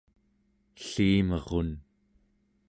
[0.81, 1.69] ellimerun